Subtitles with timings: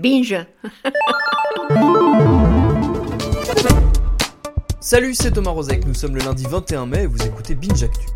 [0.00, 0.46] Binge
[4.80, 8.06] Salut, c'est Thomas Rozek, nous sommes le lundi 21 mai et vous écoutez Binge Actu.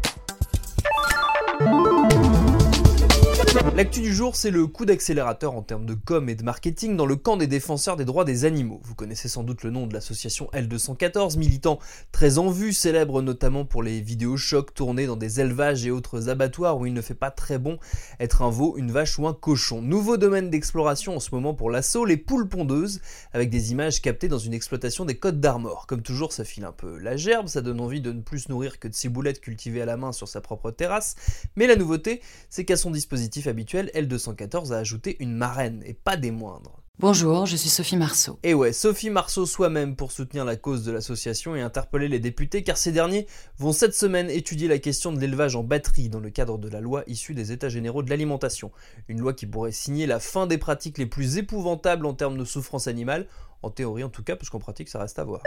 [3.76, 7.06] L'actu du jour, c'est le coup d'accélérateur en termes de com et de marketing dans
[7.06, 8.80] le camp des défenseurs des droits des animaux.
[8.84, 11.80] Vous connaissez sans doute le nom de l'association L214, militant
[12.12, 16.28] très en vue, célèbre notamment pour les vidéos chocs tournées dans des élevages et autres
[16.28, 17.78] abattoirs où il ne fait pas très bon
[18.20, 19.82] être un veau, une vache ou un cochon.
[19.82, 23.00] Nouveau domaine d'exploration en ce moment pour l'assaut, les poules pondeuses,
[23.32, 25.88] avec des images captées dans une exploitation des côtes d'Armor.
[25.88, 28.52] Comme toujours, ça file un peu la gerbe, ça donne envie de ne plus se
[28.52, 31.16] nourrir que de ciboulettes cultivées à la main sur sa propre terrasse,
[31.56, 36.16] mais la nouveauté, c'est qu'à son dispositif habituel, L214 a ajouté une marraine, et pas
[36.16, 36.80] des moindres.
[37.00, 38.38] Bonjour, je suis Sophie Marceau.
[38.44, 42.62] Et ouais, Sophie Marceau soi-même pour soutenir la cause de l'association et interpeller les députés
[42.62, 43.26] car ces derniers
[43.58, 46.80] vont cette semaine étudier la question de l'élevage en batterie dans le cadre de la
[46.80, 48.70] loi issue des États généraux de l'alimentation.
[49.08, 52.44] Une loi qui pourrait signer la fin des pratiques les plus épouvantables en termes de
[52.44, 53.26] souffrance animale,
[53.62, 55.42] en théorie en tout cas, parce qu'en pratique ça reste à voir.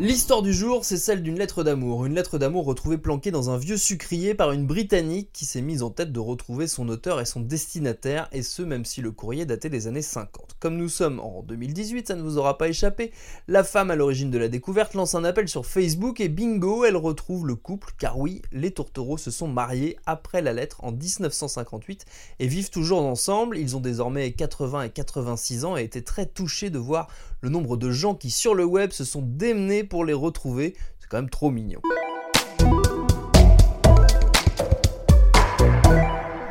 [0.00, 2.06] L'histoire du jour, c'est celle d'une lettre d'amour.
[2.06, 5.82] Une lettre d'amour retrouvée planquée dans un vieux sucrier par une Britannique qui s'est mise
[5.82, 9.44] en tête de retrouver son auteur et son destinataire, et ce même si le courrier
[9.44, 10.51] datait des années 50.
[10.62, 13.10] Comme nous sommes en 2018, ça ne vous aura pas échappé,
[13.48, 16.96] la femme à l'origine de la découverte lance un appel sur Facebook et bingo, elle
[16.96, 22.04] retrouve le couple, car oui, les tourtereaux se sont mariés après la lettre en 1958
[22.38, 23.58] et vivent toujours ensemble.
[23.58, 27.08] Ils ont désormais 80 et 86 ans et étaient très touchés de voir
[27.40, 30.76] le nombre de gens qui sur le web se sont démenés pour les retrouver.
[31.00, 31.80] C'est quand même trop mignon.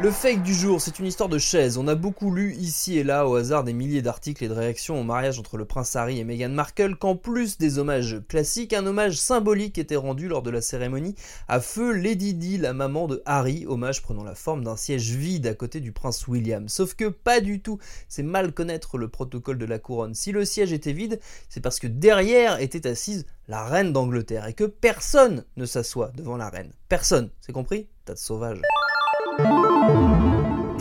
[0.01, 1.77] Le fake du jour, c'est une histoire de chaise.
[1.77, 4.99] On a beaucoup lu ici et là au hasard des milliers d'articles et de réactions
[4.99, 8.87] au mariage entre le prince Harry et Meghan Markle qu'en plus des hommages classiques, un
[8.87, 11.13] hommage symbolique était rendu lors de la cérémonie
[11.47, 15.45] à feu Lady Di, la maman de Harry, hommage prenant la forme d'un siège vide
[15.45, 16.67] à côté du prince William.
[16.67, 20.15] Sauf que pas du tout, c'est mal connaître le protocole de la couronne.
[20.15, 24.53] Si le siège était vide, c'est parce que derrière était assise la reine d'Angleterre et
[24.53, 26.71] que personne ne s'assoit devant la reine.
[26.89, 27.87] Personne, c'est compris?
[28.05, 28.61] Tas de sauvages.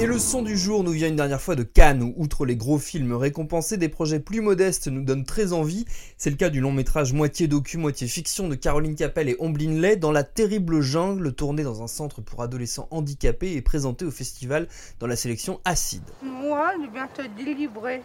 [0.01, 2.57] Et le son du jour nous vient une dernière fois de Cannes, où outre les
[2.57, 5.85] gros films récompensés, des projets plus modestes nous donnent très envie.
[6.17, 9.79] C'est le cas du long métrage moitié docu, moitié fiction de Caroline Capel et Omblin
[9.79, 14.11] Lay dans La terrible jungle, tourné dans un centre pour adolescents handicapés et présenté au
[14.11, 14.69] festival
[15.01, 16.01] dans la sélection Acide.
[16.23, 18.01] Moi, je viens te délivrer.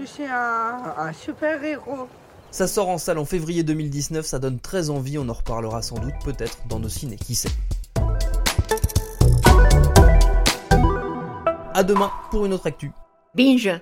[0.00, 2.08] Je suis un, un super héros.
[2.50, 5.98] Ça sort en salle en février 2019, ça donne très envie, on en reparlera sans
[6.00, 7.50] doute peut-être dans nos ciné, qui sait.
[11.74, 12.92] A demain pour une autre actu.
[13.34, 13.80] Binge